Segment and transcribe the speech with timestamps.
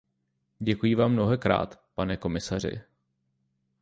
[0.59, 2.81] Děkuji vám mnohokrát, pane komisaři.